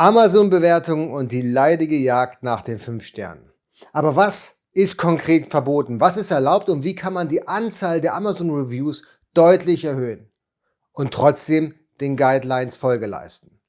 [0.00, 3.52] Amazon-Bewertungen und die leidige Jagd nach den 5 Sternen.
[3.92, 6.00] Aber was ist konkret verboten?
[6.00, 10.32] Was ist erlaubt und wie kann man die Anzahl der Amazon-Reviews deutlich erhöhen
[10.94, 13.60] und trotzdem den Guidelines Folge leisten?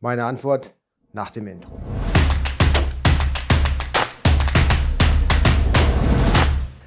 [0.00, 0.72] Meine Antwort
[1.12, 1.78] nach dem Intro.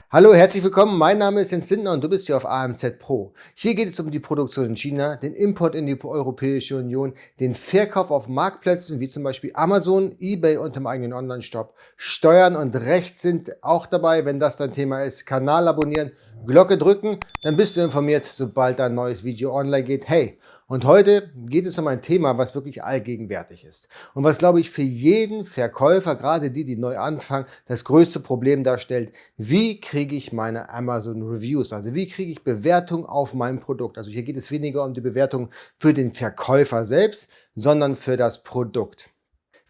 [0.09, 0.97] Hallo, herzlich willkommen.
[0.97, 3.33] Mein Name ist Jens Lindner und du bist hier auf AMZ Pro.
[3.53, 7.53] Hier geht es um die Produktion in China, den Import in die Europäische Union, den
[7.53, 11.73] Verkauf auf Marktplätzen wie zum Beispiel Amazon, eBay und dem eigenen Online-Shop.
[11.97, 15.25] Steuern und Recht sind auch dabei, wenn das dein Thema ist.
[15.25, 16.13] Kanal abonnieren,
[16.45, 20.07] Glocke drücken, dann bist du informiert, sobald ein neues Video online geht.
[20.07, 23.87] Hey, und heute geht es um ein Thema, was wirklich allgegenwärtig ist.
[24.13, 28.65] Und was, glaube ich, für jeden Verkäufer, gerade die, die neu anfangen, das größte Problem
[28.65, 29.13] darstellt.
[29.37, 31.71] Wie kriege ich meine Amazon Reviews?
[31.71, 33.97] Also wie kriege ich Bewertung auf mein Produkt?
[33.97, 38.43] Also hier geht es weniger um die Bewertung für den Verkäufer selbst, sondern für das
[38.43, 39.09] Produkt.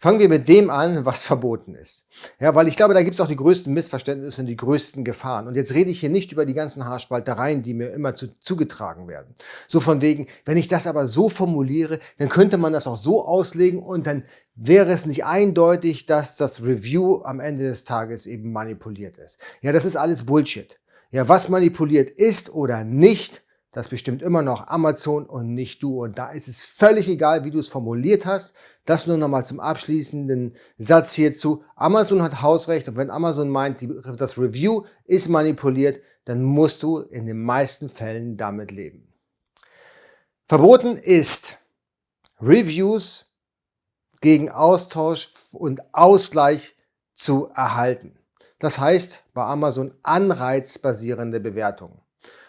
[0.00, 2.04] Fangen wir mit dem an, was verboten ist.
[2.38, 5.48] Ja, weil ich glaube, da gibt es auch die größten Missverständnisse und die größten Gefahren.
[5.48, 9.08] Und jetzt rede ich hier nicht über die ganzen Haarspaltereien, die mir immer zu, zugetragen
[9.08, 9.34] werden.
[9.66, 13.26] So von wegen, wenn ich das aber so formuliere, dann könnte man das auch so
[13.26, 14.22] auslegen und dann
[14.54, 19.40] wäre es nicht eindeutig, dass das Review am Ende des Tages eben manipuliert ist.
[19.62, 20.78] Ja, das ist alles Bullshit.
[21.10, 26.02] Ja, was manipuliert ist oder nicht, das bestimmt immer noch Amazon und nicht du.
[26.04, 28.54] Und da ist es völlig egal, wie du es formuliert hast.
[28.88, 31.62] Das nur nochmal zum abschließenden Satz hierzu.
[31.76, 37.00] Amazon hat Hausrecht und wenn Amazon meint, die, das Review ist manipuliert, dann musst du
[37.00, 39.12] in den meisten Fällen damit leben.
[40.46, 41.58] Verboten ist,
[42.40, 43.26] Reviews
[44.22, 46.74] gegen Austausch und Ausgleich
[47.12, 48.18] zu erhalten.
[48.58, 52.00] Das heißt bei Amazon anreizbasierende Bewertungen.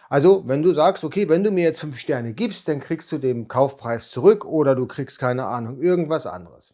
[0.09, 3.19] Also, wenn du sagst, okay, wenn du mir jetzt fünf Sterne gibst, dann kriegst du
[3.19, 6.73] den Kaufpreis zurück oder du kriegst keine Ahnung, irgendwas anderes.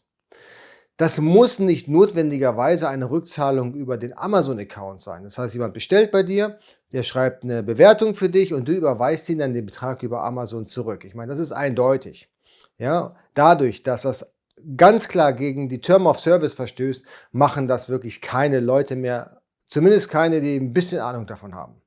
[0.97, 5.25] Das muss nicht notwendigerweise eine Rückzahlung über den Amazon-Account sein.
[5.25, 6.57] Das heißt, jemand bestellt bei dir,
[6.93, 10.65] der schreibt eine Bewertung für dich und du überweist ihn dann den Betrag über Amazon
[10.65, 11.03] zurück.
[11.03, 12.29] Ich meine, das ist eindeutig.
[12.77, 14.33] Ja, dadurch, dass das
[14.77, 20.07] ganz klar gegen die Term of Service verstößt, machen das wirklich keine Leute mehr, zumindest
[20.07, 21.81] keine, die ein bisschen Ahnung davon haben.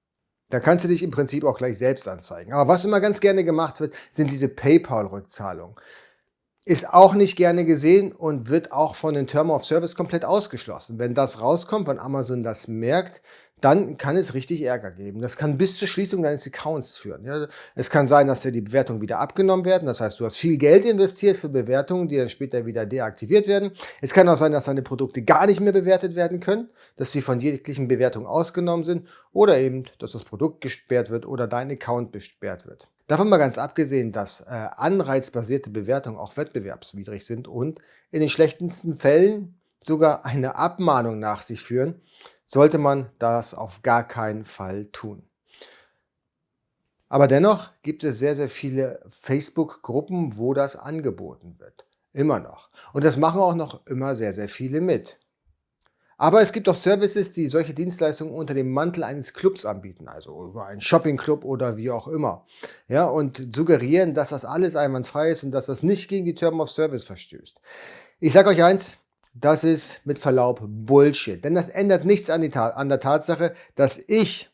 [0.50, 2.53] Da kannst du dich im Prinzip auch gleich selbst anzeigen.
[2.53, 5.76] Aber was immer ganz gerne gemacht wird, sind diese PayPal-Rückzahlungen.
[6.68, 10.98] Ist auch nicht gerne gesehen und wird auch von den Term of Service komplett ausgeschlossen.
[10.98, 13.22] Wenn das rauskommt, wenn Amazon das merkt,
[13.62, 15.22] dann kann es richtig Ärger geben.
[15.22, 17.24] Das kann bis zur Schließung deines Accounts führen.
[17.24, 19.86] Ja, es kann sein, dass dir die Bewertungen wieder abgenommen werden.
[19.86, 23.70] Das heißt, du hast viel Geld investiert für Bewertungen, die dann später wieder deaktiviert werden.
[24.02, 27.22] Es kann auch sein, dass deine Produkte gar nicht mehr bewertet werden können, dass sie
[27.22, 32.12] von jeglichen Bewertungen ausgenommen sind oder eben, dass das Produkt gesperrt wird oder dein Account
[32.12, 32.88] gesperrt wird.
[33.08, 37.80] Davon mal ganz abgesehen, dass äh, anreizbasierte Bewertungen auch wettbewerbswidrig sind und
[38.10, 42.02] in den schlechtesten Fällen sogar eine Abmahnung nach sich führen,
[42.44, 45.22] sollte man das auf gar keinen Fall tun.
[47.08, 51.86] Aber dennoch gibt es sehr, sehr viele Facebook-Gruppen, wo das angeboten wird.
[52.12, 52.69] Immer noch.
[52.92, 55.19] Und das machen auch noch immer sehr, sehr viele mit.
[56.20, 60.48] Aber es gibt auch Services, die solche Dienstleistungen unter dem Mantel eines Clubs anbieten, also
[60.48, 62.44] über einen Shoppingclub oder wie auch immer.
[62.88, 66.60] Ja, und suggerieren, dass das alles einwandfrei ist und dass das nicht gegen die Term
[66.60, 67.60] of Service verstößt.
[68.18, 68.98] Ich sage euch eins,
[69.32, 71.44] das ist mit Verlaub Bullshit.
[71.44, 74.50] Denn das ändert nichts an, an, der Tatsache, dass ich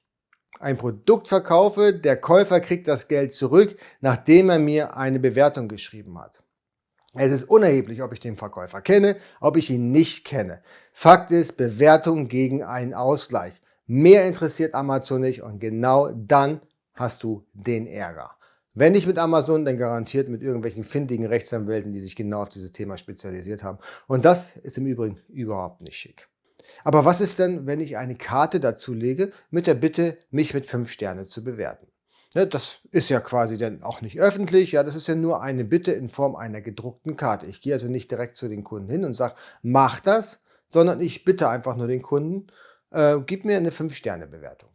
[0.60, 6.18] ein Produkt verkaufe, der Käufer kriegt das Geld zurück, nachdem er mir eine Bewertung geschrieben
[6.18, 6.43] hat.
[7.14, 10.62] Es ist unerheblich, ob ich den Verkäufer kenne, ob ich ihn nicht kenne.
[10.92, 13.54] Fakt ist, Bewertung gegen einen Ausgleich.
[13.86, 16.60] Mehr interessiert Amazon nicht und genau dann
[16.94, 18.36] hast du den Ärger.
[18.74, 22.72] Wenn nicht mit Amazon, dann garantiert mit irgendwelchen findigen Rechtsanwälten, die sich genau auf dieses
[22.72, 23.78] Thema spezialisiert haben.
[24.08, 26.28] Und das ist im Übrigen überhaupt nicht schick.
[26.82, 30.66] Aber was ist denn, wenn ich eine Karte dazu lege mit der Bitte, mich mit
[30.66, 31.86] fünf Sternen zu bewerten?
[32.34, 34.72] Ja, das ist ja quasi dann auch nicht öffentlich.
[34.72, 37.46] Ja, das ist ja nur eine Bitte in Form einer gedruckten Karte.
[37.46, 41.24] Ich gehe also nicht direkt zu den Kunden hin und sage, mach das, sondern ich
[41.24, 42.48] bitte einfach nur den Kunden,
[42.90, 44.70] äh, gib mir eine fünf Sterne Bewertung.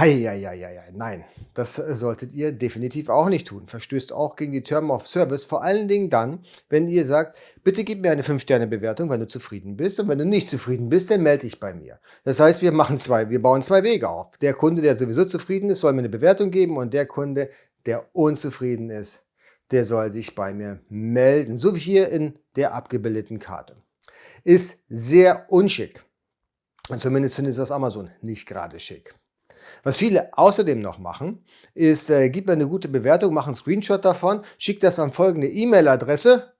[0.00, 3.66] Heieieiei, nein, das solltet ihr definitiv auch nicht tun.
[3.66, 7.84] Verstößt auch gegen die Term of Service, vor allen Dingen dann, wenn ihr sagt, bitte
[7.84, 10.00] gib mir eine 5-Sterne-Bewertung, wenn du zufrieden bist.
[10.00, 12.00] Und wenn du nicht zufrieden bist, dann melde dich bei mir.
[12.24, 14.38] Das heißt, wir machen zwei, wir bauen zwei Wege auf.
[14.38, 17.50] Der Kunde, der sowieso zufrieden ist, soll mir eine Bewertung geben und der Kunde,
[17.84, 19.26] der unzufrieden ist,
[19.70, 21.58] der soll sich bei mir melden.
[21.58, 23.76] So wie hier in der abgebildeten Karte.
[24.44, 26.02] Ist sehr unschick.
[26.88, 29.14] Und zumindest findet das Amazon nicht gerade schick.
[29.82, 31.44] Was viele außerdem noch machen,
[31.74, 35.48] ist, äh, gib mir eine gute Bewertung, mach einen Screenshot davon, schick das an folgende
[35.48, 36.52] E-Mail-Adresse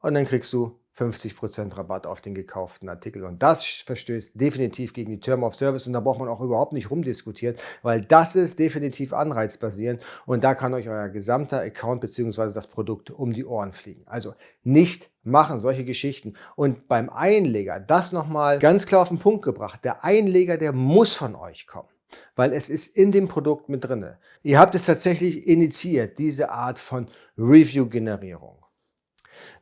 [0.00, 3.24] und dann kriegst du 50% Rabatt auf den gekauften Artikel.
[3.24, 6.72] Und das verstößt definitiv gegen die Term of Service und da braucht man auch überhaupt
[6.72, 12.52] nicht rumdiskutieren, weil das ist definitiv anreizbasierend und da kann euch euer gesamter Account bzw.
[12.52, 14.02] das Produkt um die Ohren fliegen.
[14.06, 16.34] Also nicht machen solche Geschichten.
[16.56, 21.14] Und beim Einleger, das nochmal ganz klar auf den Punkt gebracht, der Einleger, der muss
[21.14, 21.88] von euch kommen
[22.36, 24.18] weil es ist in dem Produkt mit drinne.
[24.42, 28.62] Ihr habt es tatsächlich initiiert, diese Art von Review-Generierung.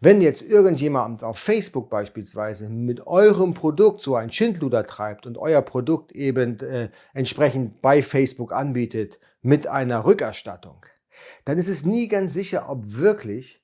[0.00, 5.62] Wenn jetzt irgendjemand auf Facebook beispielsweise mit eurem Produkt so ein Schindluder treibt und euer
[5.62, 10.85] Produkt eben äh, entsprechend bei Facebook anbietet mit einer Rückerstattung,
[11.44, 13.59] dann ist es nie ganz sicher, ob wirklich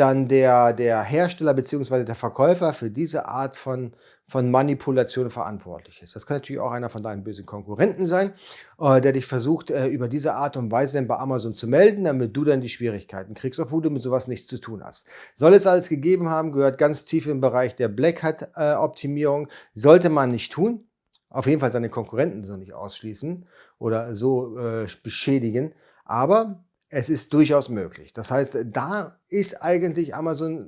[0.00, 2.04] dann der, der Hersteller bzw.
[2.04, 3.92] der Verkäufer für diese Art von,
[4.26, 6.16] von Manipulation verantwortlich ist.
[6.16, 8.32] Das kann natürlich auch einer von deinen bösen Konkurrenten sein,
[8.80, 12.04] äh, der dich versucht, äh, über diese Art und Weise dann bei Amazon zu melden,
[12.04, 15.06] damit du dann die Schwierigkeiten kriegst, obwohl du mit sowas nichts zu tun hast.
[15.34, 20.08] Soll es alles gegeben haben, gehört ganz tief im Bereich der Black Hat-Optimierung, äh, sollte
[20.08, 20.86] man nicht tun.
[21.28, 23.46] Auf jeden Fall seine Konkurrenten so nicht ausschließen
[23.78, 25.74] oder so äh, beschädigen.
[26.04, 28.12] Aber es ist durchaus möglich.
[28.12, 30.66] Das heißt, da ist eigentlich Amazon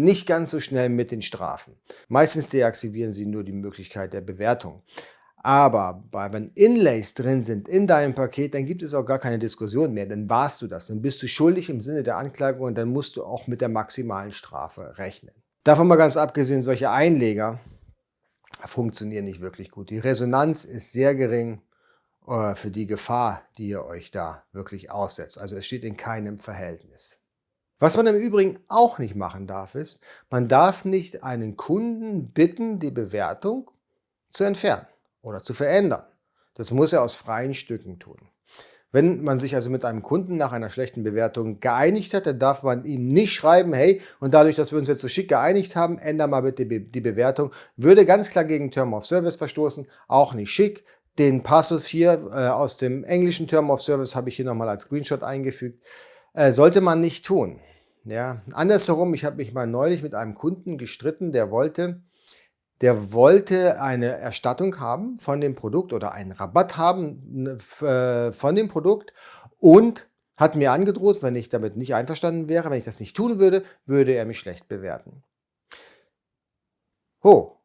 [0.00, 1.74] nicht ganz so schnell mit den Strafen.
[2.08, 4.82] Meistens deaktivieren sie nur die Möglichkeit der Bewertung.
[5.44, 9.92] Aber wenn Inlays drin sind in deinem Paket, dann gibt es auch gar keine Diskussion
[9.92, 10.06] mehr.
[10.06, 10.86] Dann warst du das.
[10.86, 13.68] Dann bist du schuldig im Sinne der Anklage und dann musst du auch mit der
[13.68, 15.34] maximalen Strafe rechnen.
[15.64, 17.58] Davon mal ganz abgesehen, solche Einleger
[18.64, 19.90] funktionieren nicht wirklich gut.
[19.90, 21.62] Die Resonanz ist sehr gering
[22.26, 25.38] für die Gefahr, die ihr euch da wirklich aussetzt.
[25.38, 27.18] Also es steht in keinem Verhältnis.
[27.80, 29.98] Was man im Übrigen auch nicht machen darf, ist,
[30.30, 33.72] man darf nicht einen Kunden bitten, die Bewertung
[34.30, 34.86] zu entfernen
[35.20, 36.04] oder zu verändern.
[36.54, 38.28] Das muss er aus freien Stücken tun.
[38.92, 42.62] Wenn man sich also mit einem Kunden nach einer schlechten Bewertung geeinigt hat, dann darf
[42.62, 45.98] man ihm nicht schreiben, hey, und dadurch, dass wir uns jetzt so schick geeinigt haben,
[45.98, 47.52] änder mal bitte die Bewertung.
[47.76, 50.84] Würde ganz klar gegen Term of Service verstoßen, auch nicht schick.
[51.18, 54.82] Den Passus hier äh, aus dem englischen Term of Service habe ich hier nochmal als
[54.82, 55.82] Screenshot eingefügt.
[56.32, 57.60] Äh, sollte man nicht tun.
[58.04, 62.02] Ja, andersherum, ich habe mich mal neulich mit einem Kunden gestritten, der wollte,
[62.80, 68.66] der wollte eine Erstattung haben von dem Produkt oder einen Rabatt haben äh, von dem
[68.68, 69.12] Produkt
[69.58, 73.38] und hat mir angedroht, wenn ich damit nicht einverstanden wäre, wenn ich das nicht tun
[73.38, 75.22] würde, würde er mich schlecht bewerten.
[77.22, 77.61] Ho,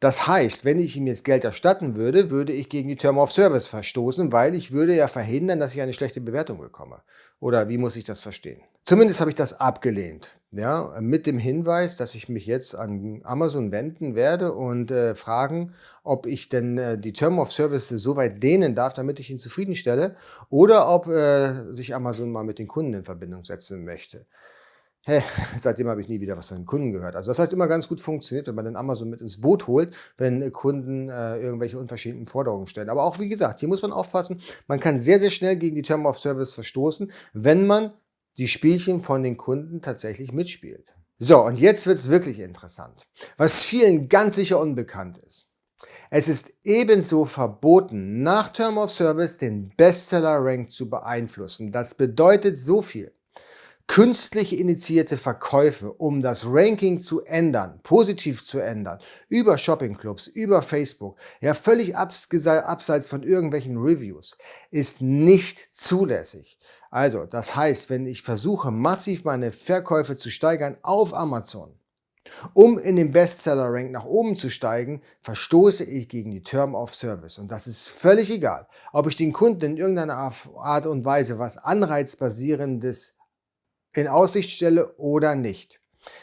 [0.00, 3.32] das heißt, wenn ich ihm jetzt Geld erstatten würde, würde ich gegen die Term of
[3.32, 7.02] Service verstoßen, weil ich würde ja verhindern, dass ich eine schlechte Bewertung bekomme.
[7.40, 8.60] Oder wie muss ich das verstehen?
[8.84, 10.34] Zumindest habe ich das abgelehnt.
[10.50, 15.74] Ja, mit dem Hinweis, dass ich mich jetzt an Amazon wenden werde und äh, fragen,
[16.04, 19.40] ob ich denn äh, die Term of Service so weit dehnen darf, damit ich ihn
[19.40, 20.14] zufriedenstelle,
[20.50, 24.26] oder ob äh, sich Amazon mal mit den Kunden in Verbindung setzen möchte.
[25.06, 25.22] Hey,
[25.56, 27.14] seitdem habe ich nie wieder was von den Kunden gehört.
[27.14, 29.94] Also das hat immer ganz gut funktioniert, wenn man den Amazon mit ins Boot holt,
[30.16, 32.88] wenn Kunden äh, irgendwelche unverschämten Forderungen stellen.
[32.88, 35.82] Aber auch wie gesagt, hier muss man aufpassen, man kann sehr, sehr schnell gegen die
[35.82, 37.92] Term of Service verstoßen, wenn man
[38.38, 40.96] die Spielchen von den Kunden tatsächlich mitspielt.
[41.18, 43.06] So, und jetzt wird's wirklich interessant.
[43.36, 45.48] Was vielen ganz sicher unbekannt ist.
[46.10, 51.72] Es ist ebenso verboten, nach Term of Service den Bestseller-Rank zu beeinflussen.
[51.72, 53.12] Das bedeutet so viel
[53.86, 58.98] künstlich initiierte Verkäufe, um das Ranking zu ändern, positiv zu ändern,
[59.28, 64.36] über Shoppingclubs, über Facebook, ja völlig abseits von irgendwelchen Reviews,
[64.70, 66.58] ist nicht zulässig.
[66.90, 71.74] Also, das heißt, wenn ich versuche, massiv meine Verkäufe zu steigern auf Amazon,
[72.52, 77.38] um in den Bestseller-Rank nach oben zu steigen, verstoße ich gegen die Term of Service.
[77.38, 81.58] Und das ist völlig egal, ob ich den Kunden in irgendeiner Art und Weise was
[81.58, 83.13] Anreizbasierendes
[83.96, 85.80] in Aussicht stelle oder nicht.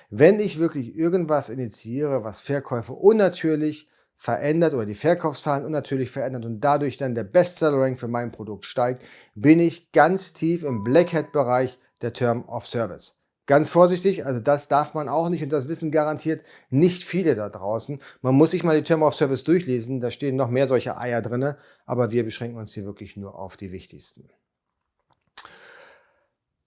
[0.09, 6.59] Wenn ich wirklich irgendwas initiiere, was Verkäufe unnatürlich verändert oder die Verkaufszahlen unnatürlich verändert und
[6.59, 11.79] dadurch dann der Bestseller-Rank für mein Produkt steigt, bin ich ganz tief im Black Hat-Bereich
[12.03, 13.19] der Term of Service.
[13.47, 17.49] Ganz vorsichtig, also das darf man auch nicht und das wissen garantiert nicht viele da
[17.49, 17.99] draußen.
[18.21, 21.21] Man muss sich mal die Term of Service durchlesen, da stehen noch mehr solche Eier
[21.21, 24.29] drinne, aber wir beschränken uns hier wirklich nur auf die wichtigsten.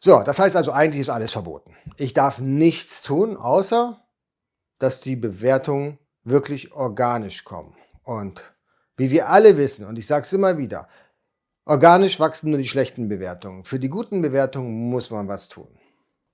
[0.05, 1.75] So, das heißt also, eigentlich ist alles verboten.
[1.97, 4.05] Ich darf nichts tun, außer
[4.79, 7.75] dass die Bewertungen wirklich organisch kommen.
[8.03, 8.55] Und
[8.99, 10.89] wie wir alle wissen, und ich sage es immer wieder,
[11.65, 13.65] organisch wachsen nur die schlechten Bewertungen.
[13.65, 15.69] Für die guten Bewertungen muss man was tun.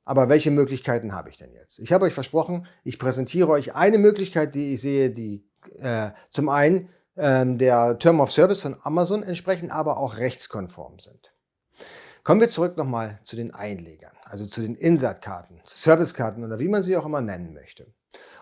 [0.05, 1.79] Aber welche Möglichkeiten habe ich denn jetzt?
[1.79, 5.49] Ich habe euch versprochen, ich präsentiere euch eine Möglichkeit, die ich sehe, die
[5.79, 11.33] äh, zum einen äh, der Term of Service von Amazon entsprechen, aber auch rechtskonform sind.
[12.23, 14.13] Kommen wir zurück nochmal zu den Einlegern.
[14.25, 17.93] also zu den Insertkarten, Servicekarten oder wie man sie auch immer nennen möchte.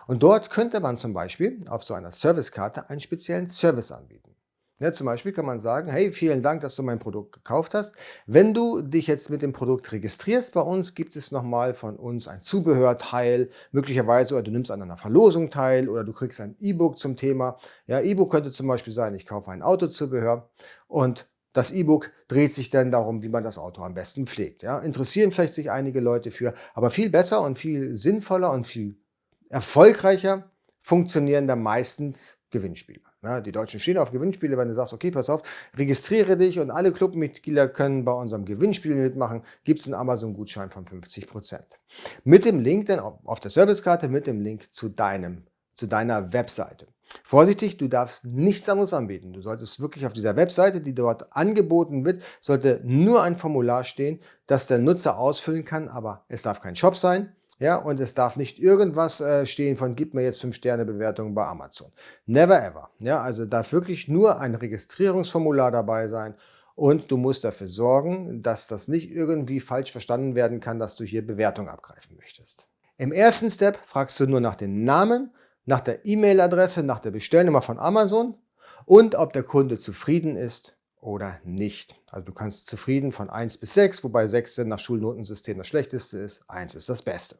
[0.05, 4.35] Und dort könnte man zum Beispiel auf so einer Servicekarte einen speziellen Service anbieten.
[4.79, 7.95] Ja, zum Beispiel kann man sagen, hey, vielen Dank, dass du mein Produkt gekauft hast.
[8.27, 12.29] Wenn du dich jetzt mit dem Produkt registrierst bei uns, gibt es nochmal von uns
[12.29, 16.97] ein Zubehörteil, möglicherweise, oder du nimmst an einer Verlosung teil oder du kriegst ein E-Book
[16.97, 17.57] zum Thema.
[17.87, 20.49] Ja, E-Book könnte zum Beispiel sein, ich kaufe ein Autozubehör
[20.87, 24.63] und das E-Book dreht sich dann darum, wie man das Auto am besten pflegt.
[24.63, 28.97] Ja, interessieren vielleicht sich einige Leute für, aber viel besser und viel sinnvoller und viel
[29.49, 30.51] erfolgreicher
[30.81, 33.01] funktionieren da meistens Gewinnspiele.
[33.21, 35.41] Ja, die Deutschen stehen auf Gewinnspiele, wenn du sagst, okay, pass auf,
[35.75, 40.85] registriere dich und alle Clubmitglieder können bei unserem Gewinnspiel mitmachen, gibt es einen Amazon-Gutschein von
[40.85, 41.59] 50%.
[42.23, 45.43] Mit dem Link dann auf der Servicekarte, mit dem Link zu deinem,
[45.79, 46.87] zu deiner Webseite.
[47.23, 49.33] Vorsichtig, du darfst nichts anderes anbieten.
[49.33, 54.19] Du solltest wirklich auf dieser Webseite, die dort angeboten wird, sollte nur ein Formular stehen,
[54.45, 58.37] das der Nutzer ausfüllen kann, aber es darf kein Shop sein, ja, und es darf
[58.37, 61.91] nicht irgendwas äh, stehen von, gib mir jetzt 5 Sterne Bewertung bei Amazon.
[62.25, 62.89] Never ever.
[62.99, 66.35] Ja, also darf wirklich nur ein Registrierungsformular dabei sein.
[66.75, 71.03] Und du musst dafür sorgen, dass das nicht irgendwie falsch verstanden werden kann, dass du
[71.03, 72.69] hier Bewertung abgreifen möchtest.
[72.97, 75.33] Im ersten Step fragst du nur nach dem Namen,
[75.69, 78.35] nach der E-Mail-Adresse, nach der Bestellnummer von Amazon
[78.85, 82.01] und ob der Kunde zufrieden ist oder nicht.
[82.09, 86.17] Also du kannst zufrieden von 1 bis 6, wobei 6 dann nach Schulnotensystem das schlechteste
[86.17, 87.37] ist, 1 ist das Beste.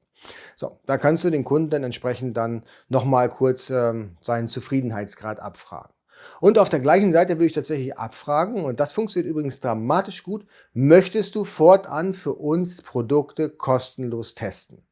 [0.56, 5.92] So, da kannst du den Kunden dann entsprechend dann nochmal kurz ähm, seinen Zufriedenheitsgrad abfragen.
[6.40, 10.46] Und auf der gleichen Seite würde ich tatsächlich abfragen, und das funktioniert übrigens dramatisch gut,
[10.74, 14.84] möchtest du fortan für uns Produkte kostenlos testen?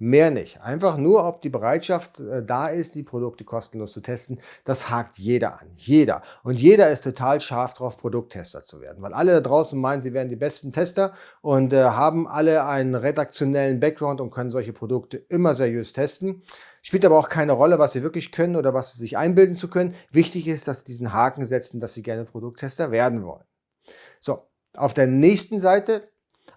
[0.00, 0.60] Mehr nicht.
[0.60, 4.40] Einfach nur, ob die Bereitschaft äh, da ist, die Produkte kostenlos zu testen.
[4.64, 5.72] Das hakt jeder an.
[5.74, 6.22] Jeder.
[6.44, 9.02] Und jeder ist total scharf drauf, Produkttester zu werden.
[9.02, 12.94] Weil alle da draußen meinen, sie wären die besten Tester und äh, haben alle einen
[12.94, 16.44] redaktionellen Background und können solche Produkte immer seriös testen.
[16.80, 19.68] Spielt aber auch keine Rolle, was sie wirklich können oder was sie sich einbilden zu
[19.68, 19.96] können.
[20.12, 23.44] Wichtig ist, dass sie diesen Haken setzen, dass sie gerne Produkttester werden wollen.
[24.20, 26.08] So, auf der nächsten Seite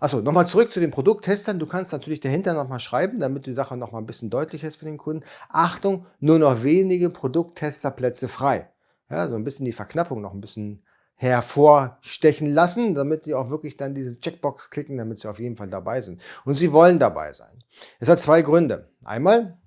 [0.02, 1.60] Achso, nochmal zurück zu den Produkttestern.
[1.60, 4.86] Du kannst natürlich dahinter nochmal schreiben, damit die Sache nochmal ein bisschen deutlicher ist für
[4.86, 5.24] den Kunden.
[5.48, 8.68] Achtung, nur noch wenige Produkttesterplätze frei.
[9.12, 13.78] Ja, so ein bisschen die Verknappung noch ein bisschen hervorstechen lassen, damit die auch wirklich
[13.78, 16.20] dann diese Checkbox klicken, damit sie auf jeden Fall dabei sind.
[16.46, 17.64] Und sie wollen dabei sein.
[18.00, 18.90] Es hat zwei Gründe.
[19.06, 19.60] Einmal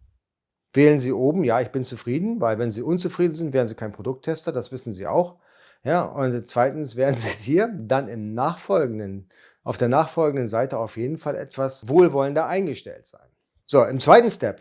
[0.73, 3.93] wählen sie oben, ja, ich bin zufrieden, weil wenn sie unzufrieden sind, wären sie kein
[3.93, 5.37] Produkttester, das wissen sie auch.
[5.85, 9.29] Ja, und zweitens werden sie hier dann im nachfolgenden
[9.65, 13.29] auf der nachfolgenden Seite auf jeden Fall etwas wohlwollender eingestellt sein.
[13.67, 14.61] So, im zweiten Step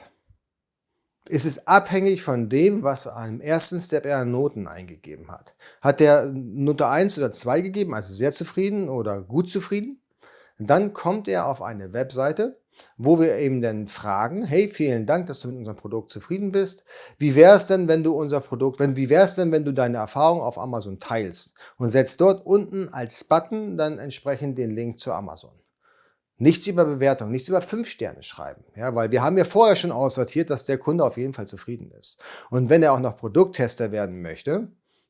[1.30, 5.56] ist es abhängig von dem, was am ersten Step er an Noten eingegeben hat.
[5.82, 10.02] Hat der Note 1 oder 2 gegeben, also sehr zufrieden oder gut zufrieden,
[10.58, 12.62] dann kommt er auf eine Webseite,
[12.98, 16.86] wo wir eben dann fragen, hey, vielen Dank, dass du mit unserem Produkt zufrieden bist.
[17.18, 19.74] Wie wäre es denn, wenn du unser Produkt, wenn, wie wäre es denn, wenn du
[19.74, 25.00] deine Erfahrung auf Amazon teilst und setzt dort unten als Button dann entsprechend den Link
[25.00, 25.52] zu Amazon.
[26.38, 29.92] Nichts über Bewertung, nichts über fünf Sterne schreiben, ja, weil wir haben ja vorher schon
[29.92, 32.20] aussortiert, dass der Kunde auf jeden Fall zufrieden ist.
[32.50, 34.70] Und wenn er auch noch Produkttester werden möchte,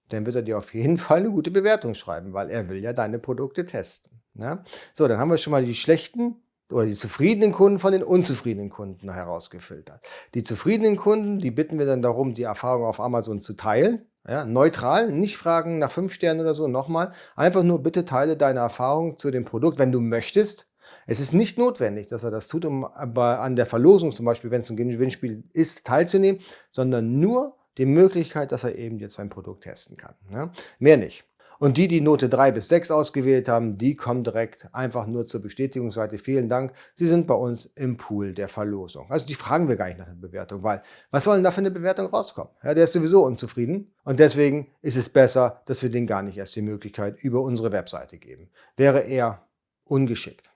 [0.10, 2.94] dann wird er dir auf jeden Fall eine gute Bewertung schreiben, weil er will ja
[2.94, 4.22] deine Produkte testen.
[4.36, 4.64] Ja?
[4.94, 6.43] So, dann haben wir schon mal die schlechten
[6.74, 10.02] oder die zufriedenen Kunden von den unzufriedenen Kunden herausgefiltert.
[10.34, 14.06] Die zufriedenen Kunden, die bitten wir dann darum, die Erfahrung auf Amazon zu teilen.
[14.28, 16.68] Ja, neutral, nicht fragen nach fünf Sternen oder so.
[16.68, 20.68] Nochmal, einfach nur bitte teile deine Erfahrung zu dem Produkt, wenn du möchtest.
[21.08, 24.62] Es ist nicht notwendig, dass er das tut, um an der Verlosung zum Beispiel, wenn
[24.62, 29.64] es ein Gewinnspiel ist, teilzunehmen, sondern nur die Möglichkeit, dass er eben jetzt sein Produkt
[29.64, 30.16] testen kann.
[30.32, 30.52] Ja?
[30.80, 31.26] Mehr nicht.
[31.64, 35.42] Und die, die Note 3 bis 6 ausgewählt haben, die kommen direkt einfach nur zur
[35.42, 36.18] Bestätigungsseite.
[36.18, 39.10] Vielen Dank, Sie sind bei uns im Pool der Verlosung.
[39.10, 41.62] Also die fragen wir gar nicht nach der Bewertung, weil was soll denn da für
[41.62, 42.52] eine Bewertung rauskommen?
[42.66, 46.36] Ja, der ist sowieso unzufrieden und deswegen ist es besser, dass wir denen gar nicht
[46.36, 48.50] erst die Möglichkeit über unsere Webseite geben.
[48.76, 49.48] Wäre eher
[49.86, 50.50] ungeschickt.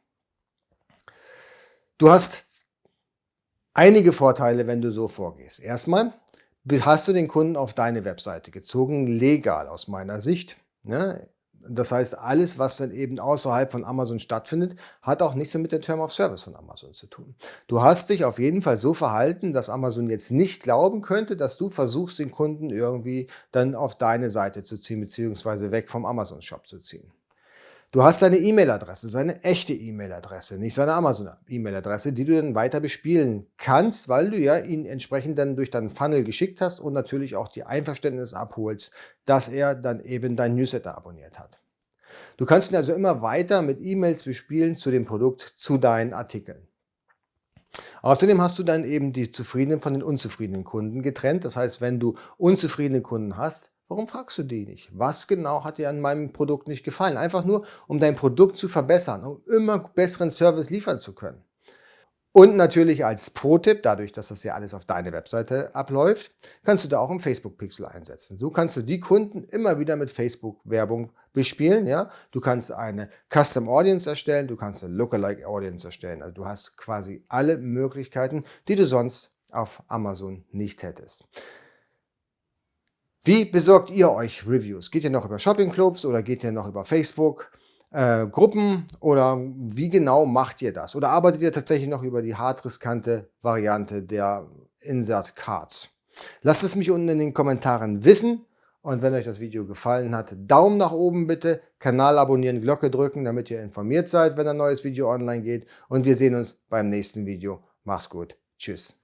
[1.97, 2.43] Du hast
[3.73, 5.61] einige Vorteile, wenn du so vorgehst.
[5.61, 6.11] Erstmal
[6.81, 10.57] hast du den Kunden auf deine Webseite gezogen, legal aus meiner Sicht.
[10.87, 11.29] Ne?
[11.69, 15.81] Das heißt, alles, was dann eben außerhalb von Amazon stattfindet, hat auch nichts mit der
[15.81, 17.35] Term of Service von Amazon zu tun.
[17.67, 21.57] Du hast dich auf jeden Fall so verhalten, dass Amazon jetzt nicht glauben könnte, dass
[21.57, 26.41] du versuchst, den Kunden irgendwie dann auf deine Seite zu ziehen, beziehungsweise weg vom Amazon
[26.41, 27.11] Shop zu ziehen.
[27.91, 33.47] Du hast seine E-Mail-Adresse, seine echte E-Mail-Adresse, nicht seine Amazon-E-Mail-Adresse, die du dann weiter bespielen
[33.55, 37.47] kannst, weil du ja ihn entsprechend dann durch deinen Funnel geschickt hast und natürlich auch
[37.47, 38.91] die Einverständnis abholst,
[39.23, 41.59] dass er dann eben dein Newsletter abonniert hat.
[42.35, 46.67] Du kannst ihn also immer weiter mit E-Mails bespielen zu dem Produkt, zu deinen Artikeln.
[48.01, 51.45] Außerdem hast du dann eben die zufriedenen von den unzufriedenen Kunden getrennt.
[51.45, 54.89] Das heißt, wenn du unzufriedene Kunden hast, warum fragst du die nicht?
[54.93, 57.17] Was genau hat dir an meinem Produkt nicht gefallen?
[57.17, 61.43] Einfach nur, um dein Produkt zu verbessern, um immer besseren Service liefern zu können.
[62.37, 66.31] Und natürlich als Pro-Tipp, dadurch, dass das ja alles auf deine Webseite abläuft,
[66.63, 68.37] kannst du da auch einen Facebook-Pixel einsetzen.
[68.37, 71.87] So kannst du die Kunden immer wieder mit Facebook-Werbung bespielen.
[71.87, 72.11] Ja?
[72.29, 76.21] Du kannst eine Custom Audience erstellen, du kannst eine Lookalike Audience erstellen.
[76.21, 81.27] Also du hast quasi alle Möglichkeiten, die du sonst auf Amazon nicht hättest.
[83.27, 84.89] Wie besorgt ihr euch Reviews?
[84.89, 87.51] Geht ihr noch über Shopping Clubs oder geht ihr noch über Facebook?
[87.91, 90.95] äh, Gruppen oder wie genau macht ihr das?
[90.95, 94.47] Oder arbeitet ihr tatsächlich noch über die hart riskante Variante der
[94.81, 95.89] Insert Cards?
[96.41, 98.45] Lasst es mich unten in den Kommentaren wissen.
[98.81, 103.25] Und wenn euch das Video gefallen hat, Daumen nach oben bitte, Kanal abonnieren, Glocke drücken,
[103.25, 105.67] damit ihr informiert seid, wenn ein neues Video online geht.
[105.89, 107.61] Und wir sehen uns beim nächsten Video.
[107.83, 108.37] Mach's gut.
[108.57, 108.95] Tschüss.